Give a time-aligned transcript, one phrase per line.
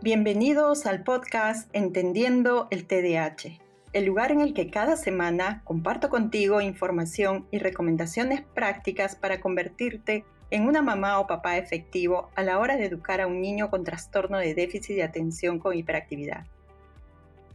[0.00, 3.58] Bienvenidos al podcast Entendiendo el TDAH,
[3.92, 10.24] el lugar en el que cada semana comparto contigo información y recomendaciones prácticas para convertirte
[10.52, 13.82] en una mamá o papá efectivo a la hora de educar a un niño con
[13.82, 16.46] trastorno de déficit de atención con hiperactividad.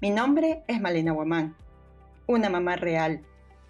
[0.01, 1.55] Mi nombre es Malena Guamán,
[2.27, 3.21] una mamá real,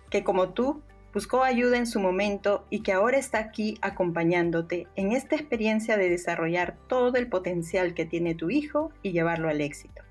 [0.10, 0.82] que como tú
[1.14, 6.10] buscó ayuda en su momento y que ahora está aquí acompañándote en esta experiencia de
[6.10, 10.02] desarrollar todo el potencial que tiene tu hijo y llevarlo al éxito.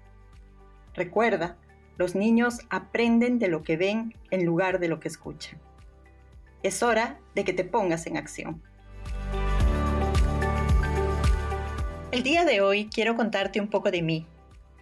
[0.95, 1.57] Recuerda,
[1.99, 5.59] los niños aprenden de lo que ven en lugar de lo que escuchan.
[6.63, 8.63] Es hora de que te pongas en acción.
[12.13, 14.27] El día de hoy quiero contarte un poco de mí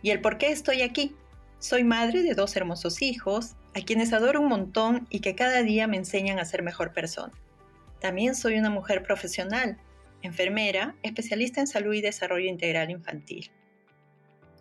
[0.02, 1.16] y el por qué estoy aquí.
[1.58, 5.86] Soy madre de dos hermosos hijos, a quienes adoro un montón y que cada día
[5.86, 7.32] me enseñan a ser mejor persona.
[8.00, 9.78] También soy una mujer profesional,
[10.22, 13.50] enfermera, especialista en salud y desarrollo integral infantil.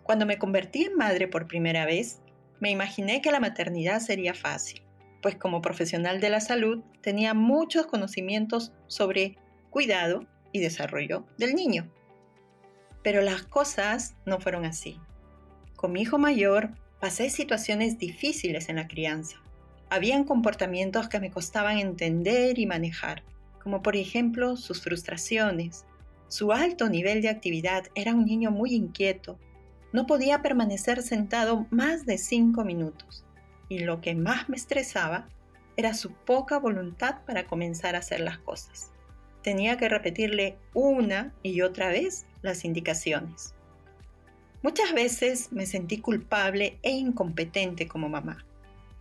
[0.02, 2.20] Cuando me convertí en madre por primera vez,
[2.60, 4.82] me imaginé que la maternidad sería fácil,
[5.22, 9.38] pues como profesional de la salud tenía muchos conocimientos sobre
[9.70, 11.90] cuidado y desarrollo del niño.
[13.02, 15.00] Pero las cosas no fueron así.
[15.76, 19.38] Con mi hijo mayor Pasé situaciones difíciles en la crianza.
[19.88, 23.22] Habían comportamientos que me costaban entender y manejar,
[23.62, 25.86] como por ejemplo sus frustraciones.
[26.28, 29.38] Su alto nivel de actividad era un niño muy inquieto.
[29.94, 33.24] No podía permanecer sentado más de cinco minutos.
[33.70, 35.26] Y lo que más me estresaba
[35.78, 38.92] era su poca voluntad para comenzar a hacer las cosas.
[39.42, 43.54] Tenía que repetirle una y otra vez las indicaciones.
[44.62, 48.44] Muchas veces me sentí culpable e incompetente como mamá,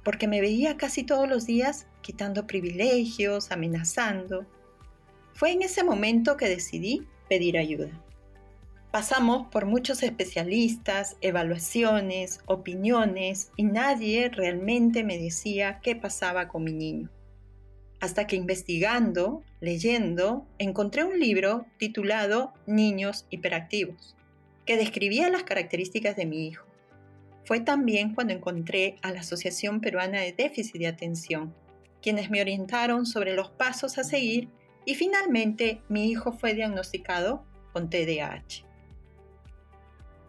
[0.06, 4.46] porque me veía casi todos los días quitando privilegios, amenazando.
[5.34, 7.92] Fue en ese momento que decidí pedir ayuda.
[8.92, 16.72] Pasamos por muchos especialistas, evaluaciones, opiniones y nadie realmente me decía qué pasaba con mi
[16.72, 17.10] niño.
[18.00, 24.16] Hasta que investigando, leyendo, encontré un libro titulado Niños Hiperactivos
[24.70, 26.64] que describía las características de mi hijo.
[27.44, 31.56] Fue también cuando encontré a la Asociación Peruana de Déficit de Atención,
[32.04, 34.48] quienes me orientaron sobre los pasos a seguir
[34.86, 37.44] y finalmente mi hijo fue diagnosticado
[37.74, 38.64] con TDAH.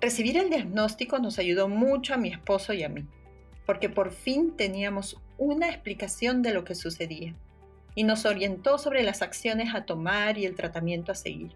[0.00, 3.04] Recibir el diagnóstico nos ayudó mucho a mi esposo y a mí,
[3.66, 7.34] porque por fin teníamos una explicación de lo que sucedía
[7.94, 11.54] y nos orientó sobre las acciones a tomar y el tratamiento a seguir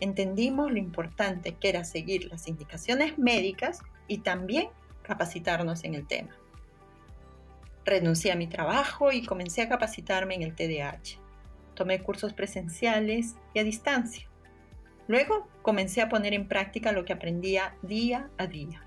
[0.00, 4.68] entendimos lo importante que era seguir las indicaciones médicas y también
[5.02, 6.30] capacitarnos en el tema.
[7.84, 11.20] Renuncié a mi trabajo y comencé a capacitarme en el TDAH.
[11.74, 14.28] Tomé cursos presenciales y a distancia.
[15.06, 18.82] Luego comencé a poner en práctica lo que aprendía día a día.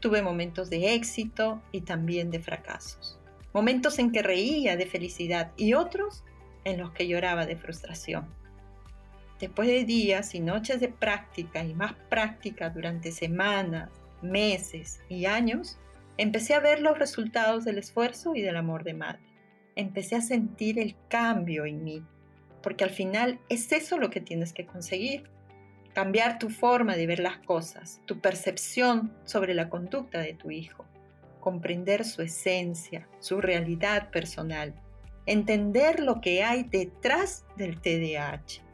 [0.00, 3.20] Tuve momentos de éxito y también de fracasos.
[3.52, 6.24] Momentos en que reía de felicidad y otros
[6.64, 8.26] en los que lloraba de frustración.
[9.40, 13.90] Después de días y noches de práctica y más práctica durante semanas,
[14.22, 15.78] meses y años,
[16.16, 19.22] empecé a ver los resultados del esfuerzo y del amor de madre.
[19.74, 22.02] Empecé a sentir el cambio en mí,
[22.62, 25.24] porque al final es eso lo que tienes que conseguir.
[25.94, 30.84] Cambiar tu forma de ver las cosas, tu percepción sobre la conducta de tu hijo,
[31.40, 34.74] comprender su esencia, su realidad personal,
[35.26, 38.64] entender lo que hay detrás del TDAH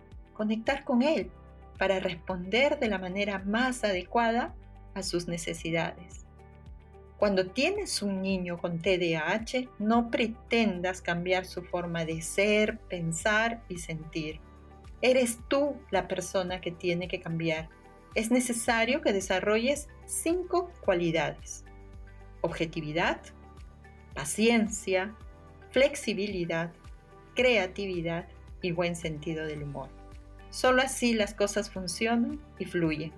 [0.40, 1.30] conectar con Él
[1.78, 4.54] para responder de la manera más adecuada
[4.94, 6.24] a sus necesidades.
[7.18, 13.76] Cuando tienes un niño con TDAH, no pretendas cambiar su forma de ser, pensar y
[13.80, 14.40] sentir.
[15.02, 17.68] Eres tú la persona que tiene que cambiar.
[18.14, 21.66] Es necesario que desarrolles cinco cualidades.
[22.40, 23.20] Objetividad,
[24.14, 25.14] paciencia,
[25.70, 26.72] flexibilidad,
[27.34, 28.26] creatividad
[28.62, 29.99] y buen sentido del humor.
[30.50, 33.12] Solo así las cosas funcionan y fluyen.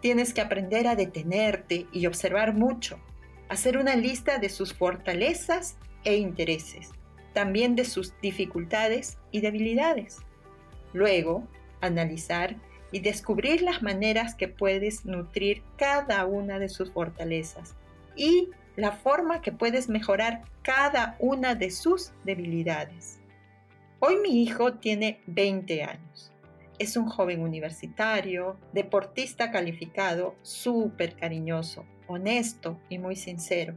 [0.00, 3.00] Tienes que aprender a detenerte y observar mucho,
[3.48, 6.90] hacer una lista de sus fortalezas e intereses,
[7.34, 10.18] también de sus dificultades y debilidades.
[10.92, 11.46] Luego,
[11.80, 12.56] analizar
[12.92, 17.74] y descubrir las maneras que puedes nutrir cada una de sus fortalezas
[18.16, 23.18] y la forma que puedes mejorar cada una de sus debilidades.
[24.00, 26.30] Hoy mi hijo tiene 20 años.
[26.78, 33.76] Es un joven universitario, deportista calificado, súper cariñoso, honesto y muy sincero.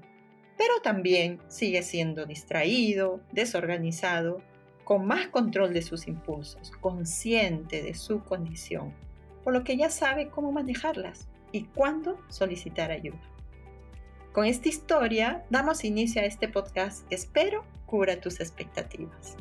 [0.59, 4.43] Pero también sigue siendo distraído, desorganizado,
[4.83, 8.93] con más control de sus impulsos, consciente de su condición,
[9.43, 11.27] por lo que ya sabe cómo manejarlas.
[11.53, 13.19] y cuándo solicitar ayuda.
[14.31, 19.35] Con esta historia damos inicio a este podcast que espero cubra tus expectativas.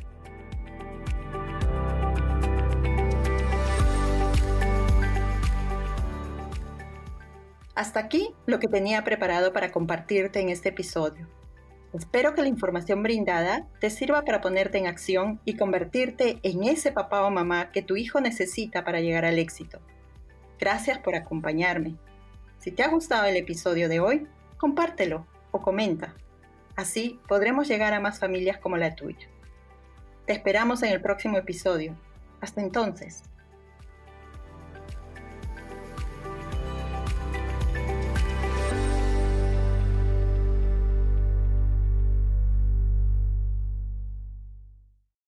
[7.80, 11.26] Hasta aquí lo que tenía preparado para compartirte en este episodio.
[11.94, 16.92] Espero que la información brindada te sirva para ponerte en acción y convertirte en ese
[16.92, 19.80] papá o mamá que tu hijo necesita para llegar al éxito.
[20.58, 21.96] Gracias por acompañarme.
[22.58, 24.28] Si te ha gustado el episodio de hoy,
[24.58, 26.14] compártelo o comenta.
[26.76, 29.26] Así podremos llegar a más familias como la tuya.
[30.26, 31.96] Te esperamos en el próximo episodio.
[32.42, 33.22] Hasta entonces.